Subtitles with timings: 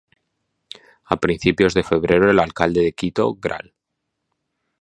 [1.13, 3.75] A principios de febrero el Alcalde de Quito, Gral.